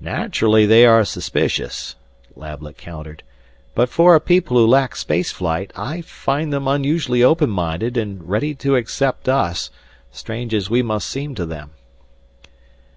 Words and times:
"Naturally 0.00 0.66
they 0.66 0.84
are 0.84 1.04
suspicious," 1.04 1.94
Lablet 2.34 2.76
countered, 2.76 3.22
"but 3.72 3.88
for 3.88 4.16
a 4.16 4.20
people 4.20 4.56
who 4.56 4.66
lack 4.66 4.96
space 4.96 5.30
flight, 5.30 5.72
I 5.76 6.00
find 6.00 6.52
them 6.52 6.66
unusually 6.66 7.22
open 7.22 7.50
minded 7.50 7.96
and 7.96 8.28
ready 8.28 8.52
to 8.56 8.74
accept 8.74 9.28
us, 9.28 9.70
strange 10.10 10.52
as 10.54 10.68
we 10.70 10.82
must 10.82 11.08
seem 11.08 11.36
to 11.36 11.46
them." 11.46 11.70